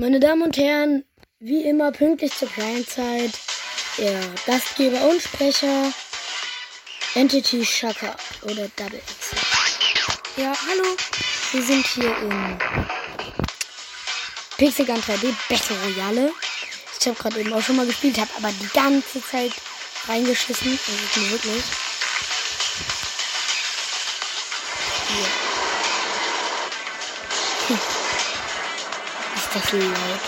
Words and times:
Meine 0.00 0.20
Damen 0.20 0.42
und 0.42 0.56
Herren, 0.56 1.04
wie 1.40 1.62
immer 1.62 1.90
pünktlich 1.90 2.32
zur 2.32 2.48
Primezeit, 2.48 3.32
der 3.98 4.20
Gastgeber 4.46 5.08
und 5.08 5.20
Sprecher 5.20 5.92
Entity 7.16 7.64
Shaka 7.64 8.14
oder 8.42 8.68
Double 8.76 9.00
X. 9.00 9.30
Ja, 10.36 10.52
hallo, 10.68 10.96
wir 11.50 11.62
sind 11.62 11.84
hier 11.84 12.16
in 12.16 12.58
Pixelgun 14.56 15.00
3D 15.00 15.34
Battle 15.48 15.76
Royale. 15.84 16.32
Ich 17.00 17.06
habe 17.08 17.18
gerade 17.18 17.40
eben 17.40 17.52
auch 17.52 17.62
schon 17.62 17.74
mal 17.74 17.86
gespielt, 17.86 18.20
habe 18.20 18.30
aber 18.36 18.52
die 18.52 18.68
ganze 18.72 19.20
Zeit 19.20 19.52
reingeschissen. 20.06 20.78
Mir 21.16 21.30
wirklich. 21.32 21.64
Hier. 25.08 25.37
Das 29.60 29.72
laut? 29.72 30.20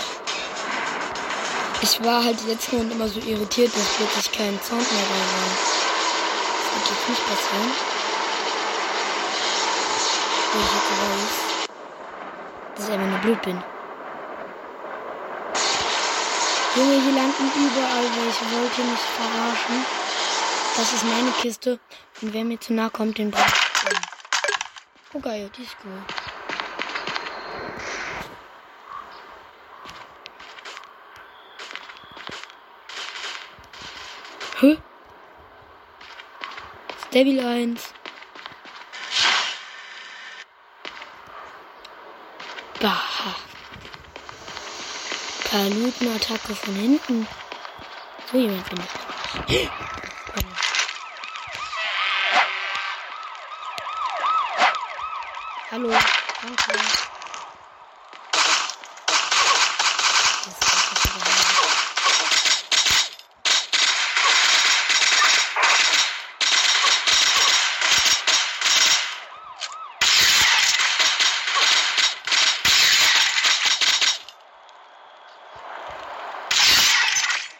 Ich 1.81 2.03
war 2.03 2.23
halt 2.23 2.45
letzten 2.45 2.77
Mal 2.77 2.91
immer 2.91 3.07
so 3.07 3.19
irritiert, 3.19 3.73
dass 3.75 3.95
plötzlich 3.97 4.31
kein 4.31 4.59
Sound 4.61 4.91
mehr 4.91 5.01
da 5.01 5.15
war. 5.15 5.51
Das 6.57 6.67
wird 6.75 6.89
jetzt 6.89 7.09
nicht 7.09 7.23
passieren. 7.27 7.71
Weil 10.53 10.61
ich 10.61 10.73
jetzt 10.75 10.91
weiß, 11.01 11.33
dass 12.75 12.87
ich 12.87 12.93
einfach 12.93 13.07
nur 13.07 13.19
blöd 13.19 13.41
bin. 13.41 13.63
Junge, 16.75 17.01
hier 17.01 17.13
landen 17.13 17.51
überall 17.55 18.07
welche. 18.15 18.45
Wollte 18.45 18.81
mich 18.81 18.99
verarschen. 19.17 19.85
Das 20.77 20.93
ist 20.93 21.03
meine 21.03 21.31
Kiste. 21.41 21.79
Und 22.21 22.33
wer 22.33 22.43
mir 22.45 22.59
zu 22.59 22.73
nahe 22.73 22.89
kommt, 22.89 23.17
den 23.17 23.31
brauche 23.31 23.45
ich. 23.45 23.97
Oh 25.13 25.19
geil, 25.19 25.49
die 25.57 25.63
ist 25.63 25.75
cool. 25.83 26.30
Hä? 34.61 34.77
Devil 37.13 37.39
1. 37.39 37.93
Bah. 42.79 43.35
Paluten-Attacke 45.49 46.55
von 46.55 46.75
hinten. 46.75 47.27
So 48.31 48.37
jemand 48.37 48.69
bin 48.69 48.79
ich. 49.47 49.69
Hallo, 55.71 55.89
danke. 55.89 57.11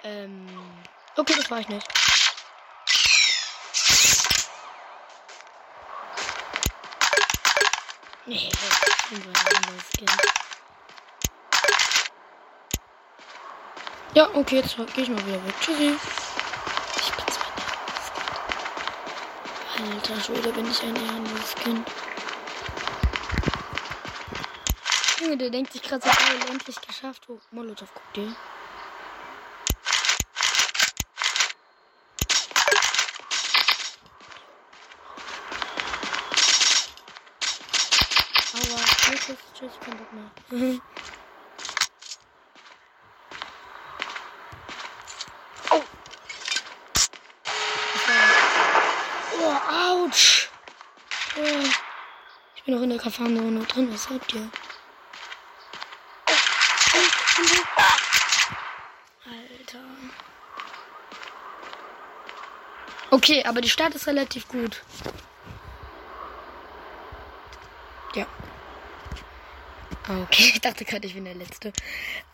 Ähm. 0.04 0.48
Okay, 1.16 1.36
das 1.38 1.52
war 1.52 1.60
ich 1.60 1.68
nicht. 1.68 1.88
Nee, 8.26 8.50
das 8.52 8.62
ist 8.62 9.12
ein 9.12 9.36
anderes 9.58 9.84
Skin. 9.96 10.08
Ja, 14.14 14.30
okay, 14.34 14.58
jetzt 14.58 14.76
gehe 14.94 15.04
ich 15.04 15.10
mal 15.10 15.26
wieder 15.26 15.44
weg. 15.46 15.54
Tschüssi. 15.62 15.96
Ich 16.98 17.12
bin 17.12 17.26
zwar 17.34 17.52
ein 19.78 19.94
Alter 19.94 20.20
Schwede, 20.22 20.52
bin 20.52 20.70
ich 20.70 20.84
ein 20.84 20.96
ehrenloses 20.96 21.56
Kind. 21.56 21.88
Junge, 25.22 25.38
der 25.38 25.50
denkt 25.50 25.72
sich 25.72 25.82
gerade 25.84 26.04
so 26.04 26.10
geil, 26.10 26.40
endlich 26.50 26.82
geschafft. 26.82 27.24
Oh, 27.30 27.40
Molotow, 27.52 27.88
guck 27.94 28.14
dir. 28.14 28.36
Aua, 38.54 38.82
tschüss, 39.16 39.38
tschüss, 39.54 39.72
kein 39.80 39.98
Bock 39.98 40.12
mehr. 40.12 40.32
oh! 45.72 45.84
Oh, 49.40 49.56
ouch! 49.72 50.50
Oh. 51.38 51.64
Ich 52.56 52.61
bin 52.61 52.61
noch 52.72 52.82
in 52.82 52.90
der 52.90 52.98
Gefangenzone 52.98 53.66
drin, 53.66 53.94
was 53.94 54.10
habt 54.10 54.34
ihr? 54.34 54.50
Alter. 59.26 59.80
Okay, 63.12 63.44
aber 63.46 63.62
die 63.62 63.70
Stadt 63.70 63.94
ist 63.94 64.08
relativ 64.08 64.48
gut. 64.48 64.84
Ja. 68.16 68.26
Okay, 70.08 70.52
ich 70.54 70.62
dachte 70.62 70.86
gerade, 70.86 71.06
ich 71.08 71.14
bin 71.14 71.26
der 71.26 71.36
Letzte. 71.36 71.74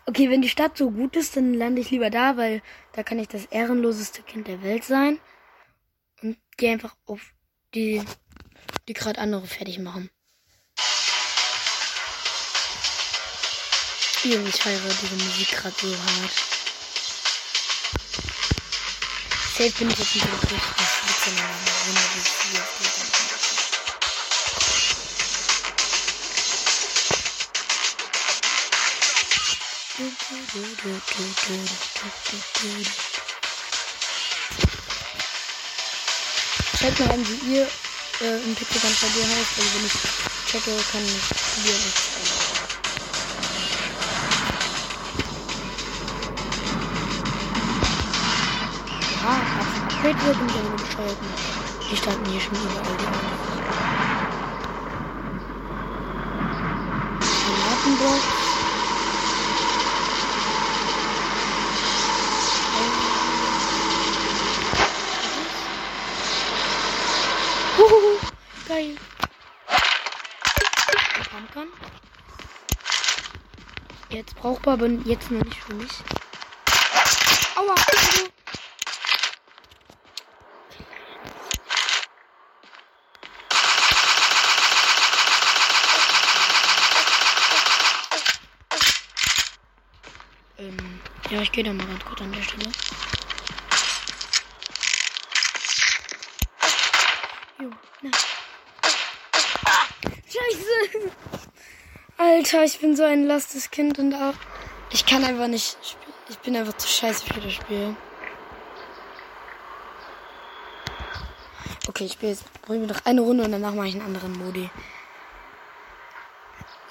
Okay, 0.06 0.30
wenn 0.30 0.42
die 0.42 0.50
Stadt 0.50 0.78
so 0.78 0.92
gut 0.92 1.16
ist, 1.16 1.36
dann 1.36 1.54
lande 1.54 1.82
ich 1.82 1.92
lieber 1.92 2.10
da, 2.10 2.38
weil 2.38 2.62
da 2.94 3.04
kann 3.04 3.20
ich 3.20 3.28
das 3.28 3.46
ehrenloseste 3.46 4.22
Kind 4.22 4.48
der 4.48 4.64
Welt 4.64 4.84
sein. 4.84 5.20
Und 6.22 6.38
gehe 6.58 6.72
einfach 6.72 6.96
auf 7.06 7.34
die, 7.74 8.04
die 8.88 8.94
gerade 8.94 9.20
andere 9.20 9.46
fertig 9.46 9.80
machen. 9.80 10.10
Junge, 14.30 14.50
ich 14.50 14.62
feiere 14.62 14.82
diese 15.02 15.24
Musik 15.24 15.52
gerade 15.52 15.76
so 15.80 15.88
hart. 15.88 16.32
Safe 19.58 19.72
bin 19.72 19.90
ich 19.90 19.98
jetzt 20.00 20.16
nicht 20.16 20.26
so 20.26 20.32
richtig 20.34 20.60
Witze 21.08 21.32
wenn 21.32 21.96
er 21.96 22.10
das 22.18 22.28
hier 22.44 22.64
Schreibt 36.78 37.00
mal 37.00 37.10
an, 37.12 37.28
wie 37.28 37.56
ihr 37.56 37.68
äh, 38.22 38.44
im 38.44 38.56
Pixelgun 38.56 38.96
bei 39.02 39.08
dir 39.08 39.26
heißt. 39.26 39.54
Also 39.58 39.70
wenn 39.74 39.86
ich 39.86 39.94
checke, 40.52 40.74
kann 40.92 41.06
ich 41.06 41.30
probieren. 41.54 41.94
Ah, 42.40 42.47
Upgrade 50.08 50.26
wird 50.26 50.40
und 50.40 50.56
dann 50.56 50.76
bescheuerten. 50.78 51.28
Die 51.92 51.98
standen 51.98 52.26
hier 52.32 52.40
schon 52.40 52.56
überall 52.56 52.98
die. 52.98 53.08
Huhuhu, 67.78 68.18
geil. 68.68 68.96
Jetzt 74.10 74.36
brauchbar, 74.36 74.74
aber 74.74 74.88
jetzt 74.88 75.30
noch 75.32 75.44
nicht 75.44 75.64
für 75.64 75.74
mich. 75.76 75.92
Aua. 77.56 77.74
Aua. 77.74 77.76
Ähm, 90.60 91.00
ja, 91.30 91.42
ich 91.42 91.47
gehe 91.58 91.64
da 91.64 91.74
mal 91.74 91.88
ganz 91.88 92.06
kurz 92.06 92.22
an 92.22 92.32
der 92.32 92.44
Stelle. 92.44 92.66
Jo, 97.60 97.72
na. 98.04 98.12
Scheiße! 100.28 101.12
Alter, 102.18 102.64
ich 102.64 102.80
bin 102.80 102.96
so 102.96 103.04
ein 103.04 103.26
lastes 103.26 103.72
Kind 103.72 103.98
und 103.98 104.14
auch. 104.14 104.36
Ich 104.92 105.04
kann 105.08 105.24
einfach 105.24 105.48
nicht 105.48 105.78
spielen. 105.84 106.14
Ich 106.30 106.38
bin 106.38 106.56
einfach 106.56 106.78
zu 106.78 106.88
scheiße 106.88 107.26
für 107.26 107.42
das 107.42 107.54
Spiel. 107.54 107.96
Okay, 111.88 112.06
ich 112.06 112.14
spiele 112.14 112.34
jetzt. 112.34 112.62
Bringen 112.62 112.88
wir 112.88 112.94
noch 112.94 113.04
eine 113.04 113.22
Runde 113.22 113.46
und 113.46 113.52
danach 113.52 113.74
mache 113.74 113.88
ich 113.88 113.96
einen 113.96 114.06
anderen 114.06 114.34
Modi. 114.34 114.70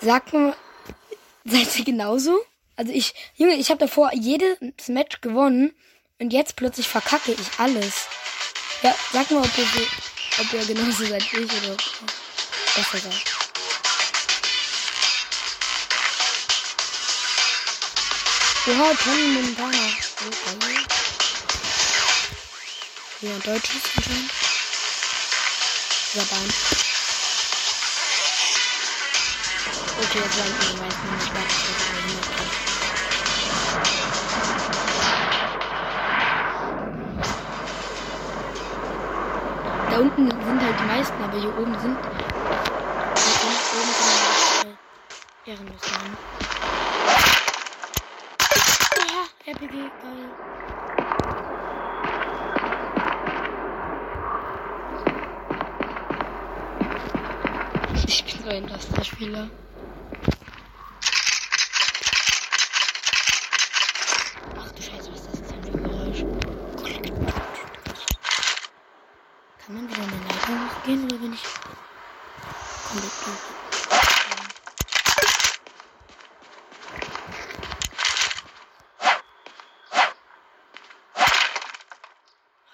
Sag 0.00 0.32
mal, 0.32 0.56
seid 1.44 1.78
ihr 1.78 1.84
genauso? 1.84 2.44
Also 2.76 2.92
ich, 2.92 3.14
Junge, 3.34 3.54
ich 3.54 3.70
habe 3.70 3.78
davor 3.78 4.10
jedes 4.12 4.58
Match 4.88 5.22
gewonnen 5.22 5.74
und 6.18 6.32
jetzt 6.32 6.56
plötzlich 6.56 6.86
verkacke 6.86 7.32
ich 7.32 7.58
alles. 7.58 8.06
Ja, 8.82 8.94
sag 9.12 9.30
mal, 9.30 9.40
ob 9.40 9.58
ihr, 9.58 9.66
ob 10.40 10.52
ihr 10.52 10.66
genauso 10.66 11.06
seid 11.06 11.32
wie 11.32 11.40
ich 11.40 11.50
oder 11.50 11.76
besser 12.74 12.98
seid. 12.98 13.36
Oha, 18.68 18.94
Tony 19.02 19.28
Montana. 19.28 19.88
Ja, 23.22 23.38
deutsches 23.44 23.82
anscheinend. 23.96 24.30
Ja, 26.14 26.22
Bahn. 26.24 26.85
Okay, 29.98 30.18
jetzt 30.18 30.36
landen 30.38 30.54
die 30.60 30.80
meisten 30.80 31.06
nicht 31.14 31.34
weiter. 31.34 31.56
Da 39.90 39.96
unten 39.98 40.30
sind 40.30 40.62
halt 40.62 40.78
die 40.78 40.84
meisten, 40.84 41.22
aber 41.24 41.38
hier 41.38 41.58
oben 41.58 41.78
sind. 41.80 41.96
Hier 43.16 43.80
oben 43.80 43.92
man 44.66 44.76
ehrenlos 45.46 45.80
sein. 45.80 46.16
Ja, 48.98 49.52
RPG, 49.52 49.76
geil. 50.02 50.30
Ich 58.06 58.24
bin 58.24 58.44
so 58.44 58.50
ein 58.50 58.68
Lasterspieler. 58.68 59.48
Ach 64.58 64.72
du 64.72 64.82
Scheiße, 64.82 65.12
was 65.12 65.20
ist 65.20 65.28
das 65.30 65.48
denn 65.48 65.62
für 65.62 65.70
ein 65.70 65.82
Geräusch? 65.82 66.24
Kann 69.64 69.74
man 69.74 69.88
wieder 69.88 70.02
in 70.02 70.08
eine 70.08 70.20
Leitung 70.28 70.56
hochgehen 70.70 71.04
oder 71.04 71.16
bin 71.16 71.32
ich 71.32 71.42
komplett 72.88 73.26
doof? 73.26 73.56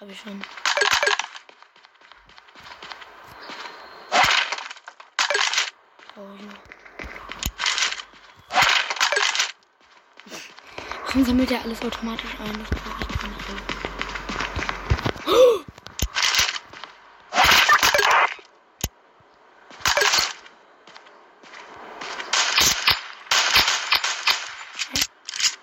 Habe 0.03 0.11
ich 0.11 0.19
schon. 0.19 0.43
Brauche 6.13 6.35
ich. 6.35 6.47
Warum 11.05 11.25
sammelt 11.25 11.51
er 11.51 11.61
alles 11.61 11.81
automatisch 11.81 12.31
ein? 12.37 12.59
Das 12.59 12.69
brauche 12.81 13.01
ich 13.09 13.17
gar 13.17 13.29
nicht. 13.29 13.39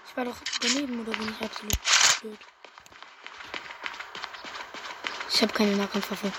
Ich 0.08 0.16
war 0.16 0.24
doch 0.24 0.36
daneben 0.62 1.00
oder 1.02 1.12
bin 1.18 1.28
ich 1.28 1.44
absolut 1.44 1.78
blöd? 2.22 2.38
Ich 5.40 5.42
habe 5.42 5.54
keine 5.54 5.74
Nahkampfwaffe. 5.74 6.30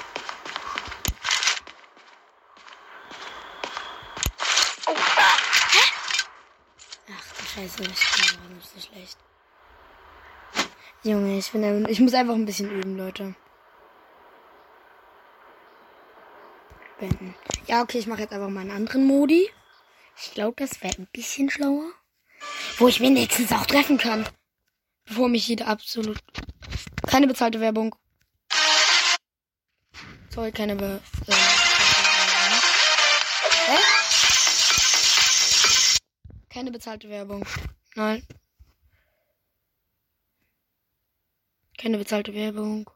Ach 7.09 7.33
du 7.35 7.43
Scheiße, 7.43 7.81
ich 7.81 8.37
bin 8.37 8.57
nicht 8.57 8.69
so 8.69 8.79
schlecht. 8.79 9.17
Junge, 11.01 11.39
ich 11.39 11.51
bin 11.51 11.87
ich 11.89 11.99
muss 11.99 12.13
einfach 12.13 12.35
ein 12.35 12.45
bisschen 12.45 12.69
üben, 12.69 12.95
Leute. 12.95 13.33
Beenden. 16.99 17.33
Ja, 17.65 17.81
okay, 17.81 17.97
ich 17.97 18.05
mache 18.05 18.21
jetzt 18.21 18.33
einfach 18.33 18.49
mal 18.49 18.61
einen 18.61 18.69
anderen 18.69 19.07
Modi. 19.07 19.49
Ich 20.15 20.35
glaube, 20.35 20.57
das 20.57 20.79
wäre 20.83 20.99
ein 20.99 21.07
bisschen 21.11 21.49
schlauer. 21.49 21.91
Wo 22.77 22.87
ich 22.87 22.99
wenigstens 22.99 23.51
auch 23.51 23.65
treffen 23.65 23.97
kann. 23.97 24.29
Bevor 25.05 25.27
mich 25.27 25.47
jeder 25.47 25.69
absolut. 25.69 26.19
Keine 27.07 27.25
bezahlte 27.25 27.59
Werbung. 27.61 27.95
Sorry, 30.33 30.49
keine 30.53 30.77
Be 30.77 31.01
äh, 31.27 31.33
Hä? 33.67 33.77
Keine 36.49 36.71
bezahlte 36.71 37.09
Werbung. 37.09 37.45
Nein. 37.95 38.23
Keine 41.77 41.97
bezahlte 41.97 42.33
Werbung. 42.33 42.89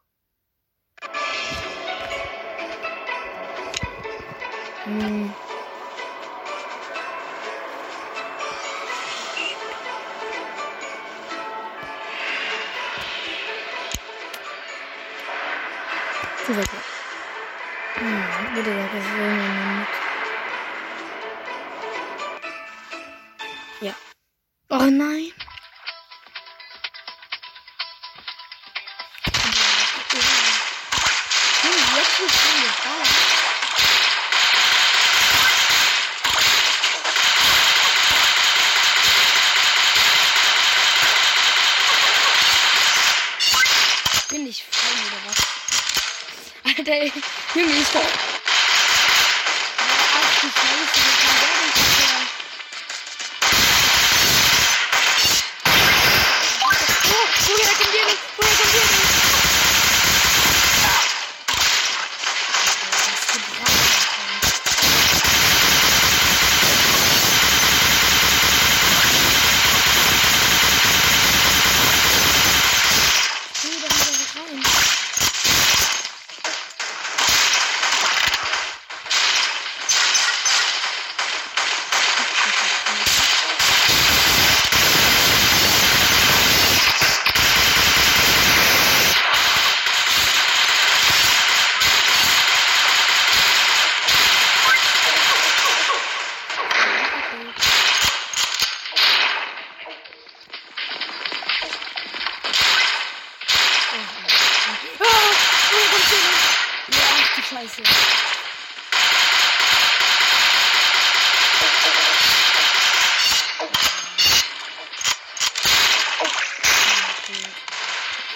Hm. 4.86 5.34
Zusätzlich. 16.46 16.95
Hm, 18.56 18.64
bitte 18.64 18.74
sag 18.74 18.92
das 18.94 19.04
irgendwann 19.06 19.80
mit. 19.80 19.88
Ja. 23.82 23.94
Oh 24.70 24.86
nein. 24.86 25.34
Hm, 31.62 31.80
jetzt 31.98 32.20
wird 32.20 32.32
schon 32.32 32.62
geballert. 32.62 33.10
Bin 44.30 44.44
ich 44.48 44.64
frei 44.64 44.94
oder 45.08 45.20
was? 45.28 45.40
Alter, 46.78 46.92
ey, 46.92 47.12
Junge, 47.54 47.74
ich 47.74 47.88
doch. 47.90 48.02
Ach 50.18 50.42
du 50.42 50.48
Scheiße, 50.48 50.96
wie 50.96 51.16
kann 51.22 51.36
der 51.40 51.50
denn 51.56 51.72
verkehren? 51.76 52.26
Oh, 57.06 57.28
woher 57.48 57.74
kommt 57.76 57.94
der 57.94 58.06
denn? 58.06 58.20
Woher 58.38 58.56
kommt 58.56 58.74
der 58.74 58.82
denn? 58.82 59.06
Was 63.06 63.22
für 63.26 63.40
Drachen. 63.40 63.90
Geh 73.62 73.76
doch 73.82 73.96
wieder 73.96 74.30
rein. 74.36 74.64
Ah, 103.96 104.02
woher 105.72 105.88
kommt 105.90 106.12
denn? 106.12 106.28
Ja, 106.98 107.08
du 107.36 107.42
Scheiße. 107.42 107.82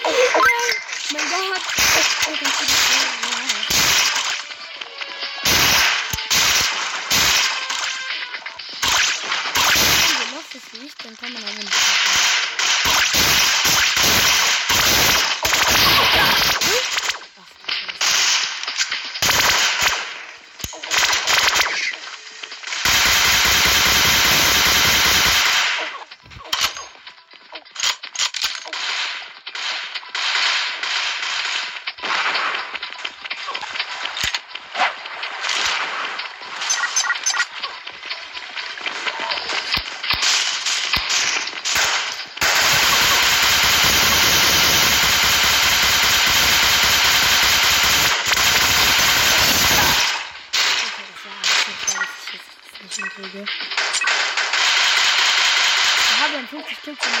Oh 0.02 0.12
mein 1.12 1.28
Gott. 1.30 1.62
Oh, 2.26 2.34
ganz 2.40 2.56
gut. 2.58 2.68
Wenn 10.08 10.18
du 10.18 10.24
Loch 10.34 10.54
ist 10.54 10.68
wie 10.72 10.86
ich, 10.86 10.94
dann 11.02 11.16
kann 11.18 11.32
man 11.32 11.42
aber 11.42 11.52
nicht 11.52 11.70
treffen. 11.70 12.30
Ach, 17.42 17.48
du 17.56 17.72
Scheiße. 17.72 18.20
wir 53.32 53.46
haben 56.20 56.48
50 56.48 56.78
Stück. 56.78 56.98
Von 57.02 57.12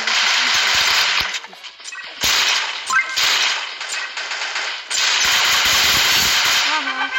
Aha. 6.72 7.10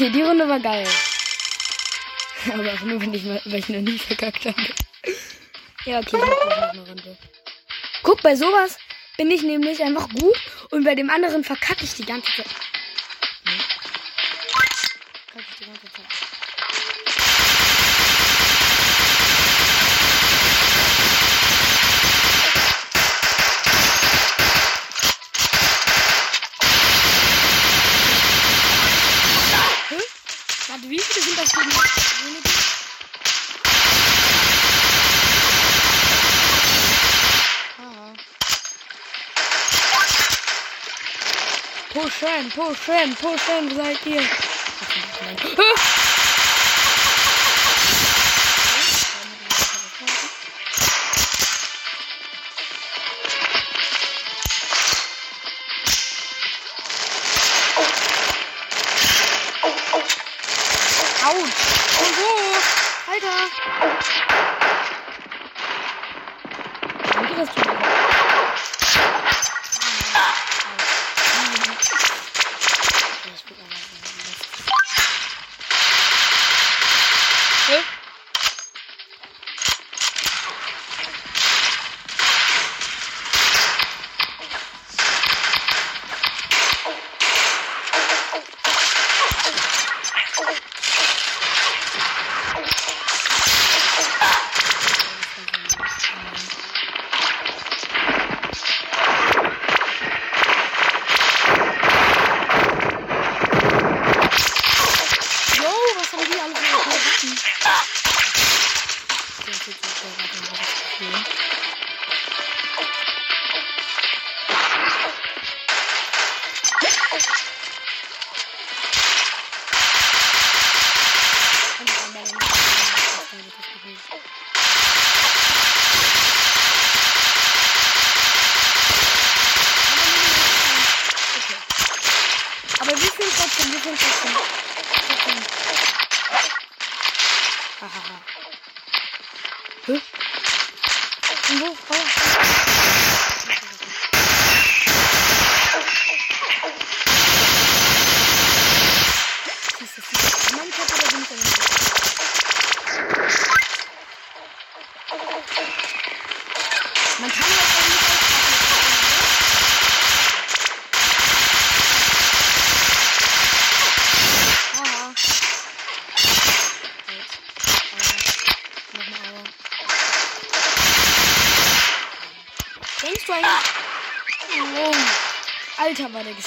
Okay, 0.00 0.08
die 0.08 0.22
Runde 0.22 0.48
war 0.48 0.58
geil. 0.58 0.88
Aber 2.50 2.72
auch 2.72 2.80
nur, 2.80 3.02
wenn 3.02 3.12
ich, 3.12 3.22
weil 3.26 3.54
ich 3.54 3.68
noch 3.68 3.82
nie 3.82 3.98
verkackt 3.98 4.46
habe. 4.46 4.56
Ja, 5.84 5.98
okay, 5.98 6.16
ich 6.16 6.56
mach 6.56 6.72
noch 6.72 6.88
Runde. 6.88 7.18
Guck, 8.02 8.22
bei 8.22 8.34
sowas 8.34 8.78
bin 9.18 9.30
ich 9.30 9.42
nämlich 9.42 9.82
einfach 9.82 10.08
gut 10.08 10.40
und 10.70 10.84
bei 10.84 10.94
dem 10.94 11.10
anderen 11.10 11.44
verkacke 11.44 11.84
ich 11.84 11.92
die 11.92 12.06
ganze 12.06 12.32
Zeit. 12.34 12.46
Nee. 13.44 13.52
Verkacke 15.32 15.50
ich 15.50 15.58
die 15.58 15.66
ganze 15.66 15.92
Zeit. 15.92 16.06
Hm? 29.90 29.98
Warte, 30.68 30.88
wie 30.88 31.00
viele 31.00 31.24
sind 31.24 31.36
das 31.36 31.52
gegen 31.52 31.66
wenige? 31.66 32.48
Aha. 37.78 38.12
Pushen, 42.54 43.14
pushen, 43.14 43.14
pushen, 43.14 43.76
seid 43.76 44.06
ihr? 44.06 44.22
Ah! 45.56 46.00
Alter! 63.10 63.50
Wo 67.16 67.22
geht 67.26 67.38
das 67.38 67.69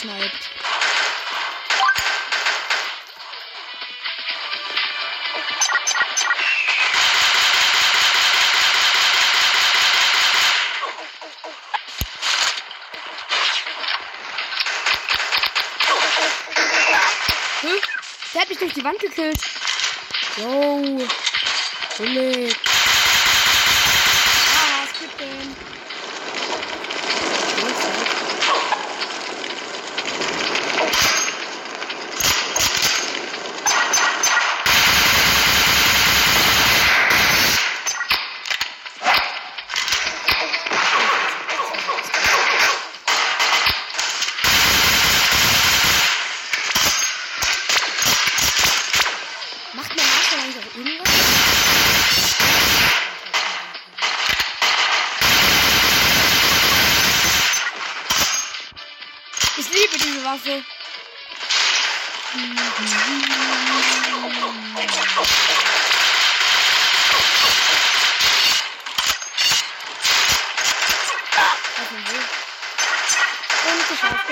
gesniped. 0.03 0.50
Hm? 17.62 17.69
Der 18.33 18.41
hat 18.41 18.50
mich 18.50 18.57
durch 18.57 18.74
die 18.74 18.83
Wand 18.83 19.00
gekillt. 19.00 19.39
Yo. 20.38 21.07
Billig. 21.98 22.73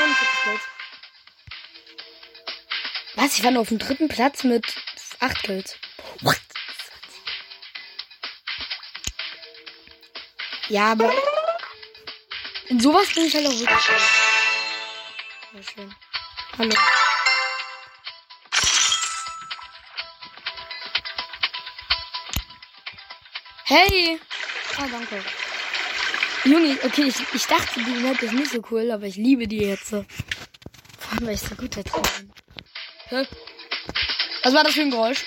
49 0.01 0.27
Kills. 0.43 0.61
Was? 3.15 3.37
Ich 3.37 3.43
war 3.43 3.51
nur 3.51 3.61
auf 3.61 3.67
dem 3.67 3.77
dritten 3.77 4.07
Platz 4.07 4.43
mit 4.43 4.65
8 5.19 5.43
Kills. 5.43 5.77
What? 6.21 6.39
Ja, 10.69 10.93
aber 10.93 11.13
in 12.69 12.79
sowas 12.79 13.13
bin 13.13 13.25
ich 13.25 13.35
halt 13.35 13.45
auch 13.45 13.51
wirklich 13.51 13.81
schlecht. 13.81 14.05
Sehr 15.53 15.63
schön. 15.63 15.95
Hallo. 16.57 16.75
Hey! 23.65 24.19
Ah, 24.77 24.87
danke. 24.89 25.23
Junge, 26.43 26.77
okay, 26.83 27.03
ich, 27.03 27.15
ich 27.33 27.45
dachte, 27.45 27.79
die 27.83 28.01
Map 28.01 28.21
ist 28.21 28.33
nicht 28.33 28.51
so 28.51 28.63
cool, 28.71 28.89
aber 28.91 29.05
ich 29.05 29.15
liebe 29.15 29.47
die 29.47 29.59
jetzt. 29.59 29.87
so. 29.87 30.05
Vor 30.97 31.11
allem, 31.13 31.27
weil 31.27 31.35
ich 31.35 31.41
so 31.41 31.55
gut 31.55 31.77
da 31.77 31.83
drin 31.83 32.01
bin. 32.17 32.31
Hä? 33.09 33.27
Was 34.43 34.53
war 34.53 34.63
das 34.63 34.73
für 34.73 34.81
ein 34.81 34.89
Geräusch? 34.89 35.23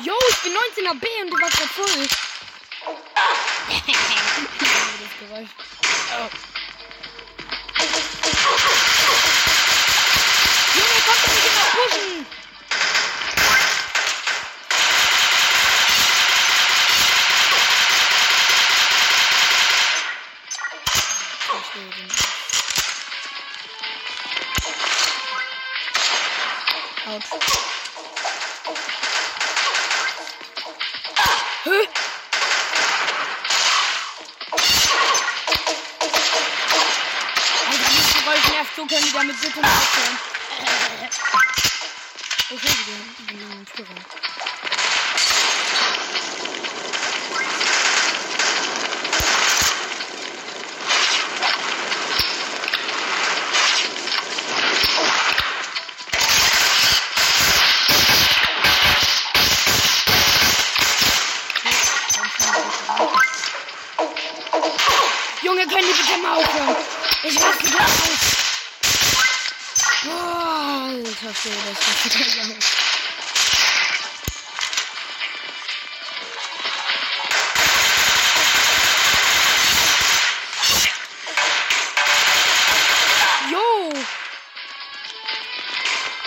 Jo, 0.00 0.14
ich 0.28 0.36
bin 0.44 0.52
19er 0.52 0.94
B 1.00 1.08
und 1.22 1.30
du 1.30 1.40
warst 1.40 1.58
grad 1.58 1.68
voll. 1.70 2.06
das 5.00 5.14
Geräusch. 5.18 5.50
Oh. 6.14 6.28
Junge, 10.74 10.98
komm 11.04 11.18
doch 11.24 11.34
nicht 11.34 11.58
pushen! 11.72 12.07
Nervt 38.58 38.74
so, 38.74 38.86
können 38.86 39.04
die 39.04 39.12
damit 39.12 39.40
bitte 39.40 39.60
mal 39.60 39.68
aufhören. 39.68 40.18
Ich 42.50 42.62
höre 42.62 42.74
die, 42.74 44.47
Jo! 83.50 83.92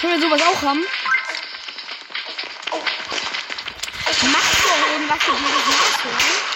Können 0.02 0.14
wir 0.14 0.22
sowas 0.22 0.42
auch 0.42 0.62
haben? 0.62 0.86
Machst 4.24 4.64
du 4.64 4.68
irgendwas 4.92 5.24
für 5.24 5.32
dieses 5.32 5.66
Nachhören? 5.68 6.52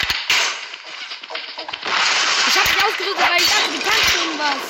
Ich 2.48 2.56
hab 2.58 2.66
dich 2.66 2.84
ausgerüstet, 2.84 3.30
weil 3.30 3.42
ich 3.42 3.50
dachte, 3.50 3.72
du 3.72 3.80
kannst 3.80 4.16
irgendwas. 4.16 4.64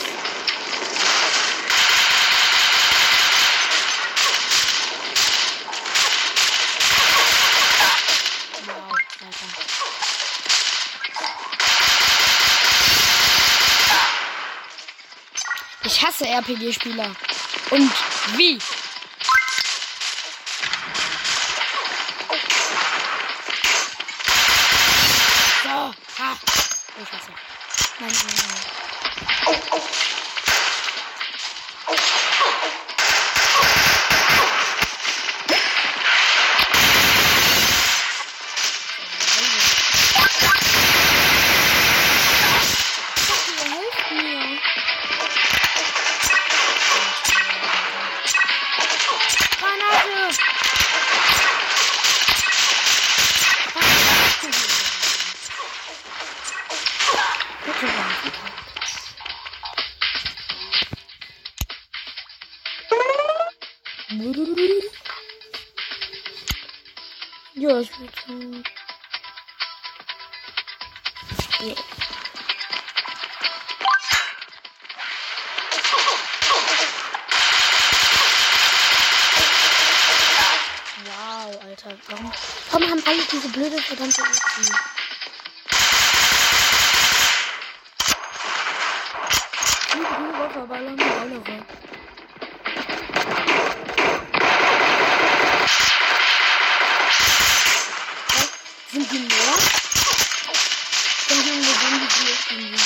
Wow, 8.66 8.92
Alter. 9.26 9.76
Ich 15.96 16.06
hasse 16.06 16.26
RPG-Spieler. 16.26 17.10
Und 17.72 17.90
wie? 18.36 18.60
Alter. 81.86 81.98
Warum, 82.10 82.32
warum 82.72 82.90
haben 82.90 83.04
alle 83.06 83.22
diese 83.32 83.48
blöde 83.50 83.80
verdammte 83.80 84.22
Ulti? 84.22 84.72
Grüne 89.92 90.34
Waffe, 90.40 90.62
aber 90.62 90.76
alle 90.76 90.90
haben 90.90 91.00
eine 91.00 91.22
andere. 91.22 91.66
Was? 98.34 98.50
Sind 98.92 99.12
die 99.12 99.20
mehr? 99.20 99.54
Dann 101.30 101.44
gehen 101.44 101.58
wir 101.58 101.64
sehen, 101.64 102.02
wie 102.02 102.10
viele 102.10 102.32
es 102.32 102.48
sind. 102.48 102.82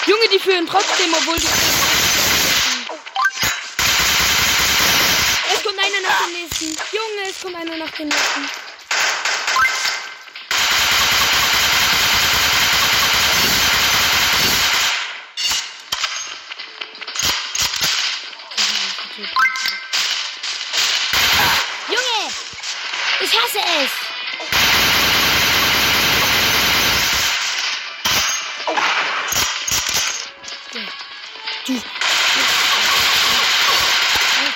Junge, 0.07 0.29
die 0.33 0.39
führen 0.39 0.67
trotzdem, 0.67 1.15
obwohl 1.15 1.37
die. 1.37 1.47
Es 5.55 5.63
kommt 5.63 5.79
einer 5.79 6.01
nach 6.01 6.25
dem 6.25 6.33
nächsten. 6.33 6.67
Junge, 6.67 7.31
es 7.31 7.41
kommt 7.41 7.57
einer 7.57 7.77
nach 7.77 7.91
dem 7.91 8.09
nächsten. 8.09 8.62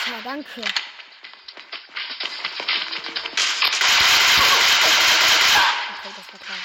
Alter, 0.06 0.22
danke. 0.22 0.60
Okay, 0.60 0.66
das 6.04 6.26
war 6.30 6.38
klar. 6.38 6.58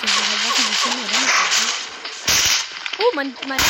Die 0.00 0.06
haben 0.06 0.26
halt 0.30 0.44
Waffen, 0.44 0.64
die 0.68 0.76
können 0.76 0.98
wir 1.02 1.08
damit 1.10 1.28
machen. 1.28 1.66
Oh, 2.98 3.10
mein, 3.14 3.28
mein. 3.48 3.60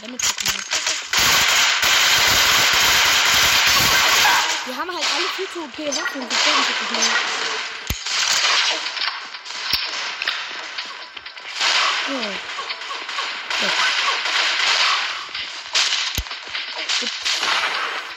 Damit 0.00 0.22
zu 0.22 0.32
tun 0.34 0.48
hat. 0.48 0.72
viel 5.36 5.48
zu 5.50 5.64
okay 5.64 5.88
Waffen. 5.88 6.28
Das 6.28 6.46
werden 6.46 6.66
wirklich 6.68 6.90
nicht. 6.90 7.10
Ja. 12.08 12.52
Ja. 13.62 13.68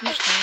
Nicht 0.01 0.27
mehr. 0.27 0.35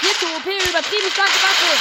Vierte 0.00 0.26
OP, 0.26 0.46
übertrieben 0.68 1.14
Waffe. 1.62 1.78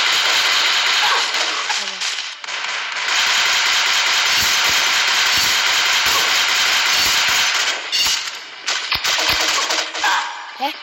Hä? 10.58 10.74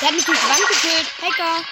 Der 0.00 0.08
hat 0.08 0.14
mich 0.14 0.24
durch 0.24 0.38
die 0.38 0.48
Wand 0.48 0.68
gekillt. 0.68 1.06
Hacker. 1.22 1.64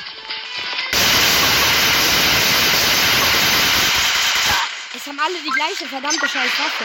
Es 4.95 5.07
haben 5.07 5.21
alle 5.21 5.39
die 5.39 5.51
gleiche 5.51 5.87
verdammte 5.87 6.29
scheiß 6.29 6.51
Waffe. 6.59 6.85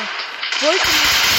Wollte 0.61 0.87
nicht. 0.87 1.34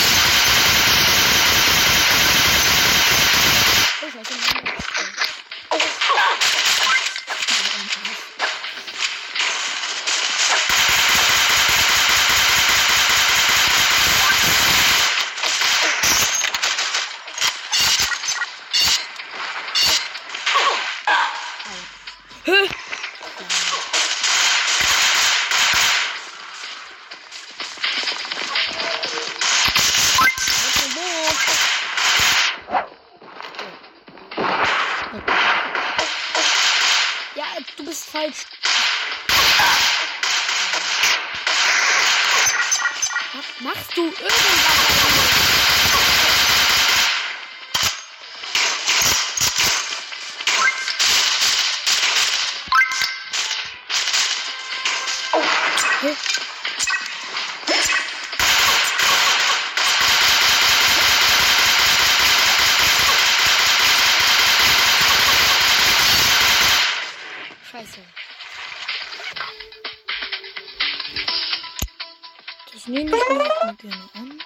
Nehme 72.89 73.17
ich 73.17 73.29
mir 73.29 73.43
jetzt 73.43 73.65
mal 73.65 73.75
gerne 73.75 74.09
an. 74.15 74.41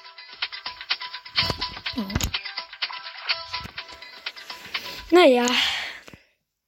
Ja. 1.94 2.04
Naja, 5.10 5.46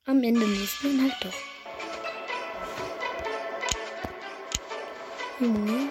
am 0.04 0.22
Ende 0.22 0.46
nächsten 0.46 0.96
Mal 0.98 1.10
halt 1.10 1.24
doch. 1.24 1.32
Junge. 5.40 5.90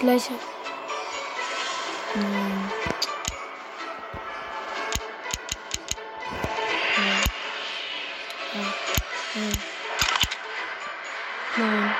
Gleiche. 0.00 0.32
Nein. 2.14 2.72
Nein. 11.56 11.94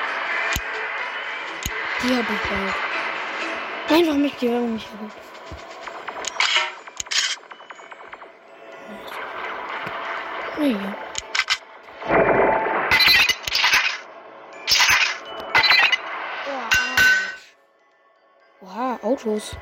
Die 2.02 2.16
hab 2.16 2.30
ich 2.30 2.42
geholt. 2.48 2.89
Einfach 4.00 4.14
mich 4.14 4.34
die 4.36 4.48
Werbung 4.50 4.72
nicht 4.72 4.88
geholt. 4.92 5.12
Naja. 10.58 10.96
Wow, 18.62 19.04
Autos. 19.04 19.56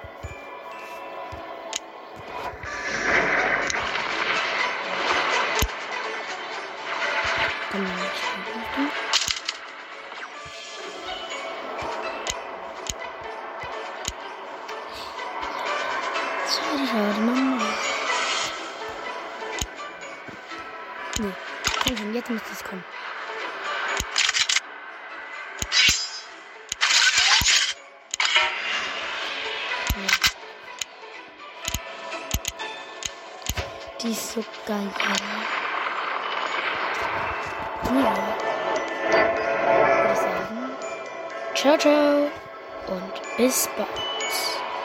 Geil. 34.68 34.88
Ja. 37.84 38.14
Würde 40.02 40.12
ich 40.12 40.18
sagen. 40.18 40.70
Ciao, 41.54 41.78
ciao. 41.78 42.30
Und 42.86 43.36
bis 43.38 43.68
bald. 43.76 44.17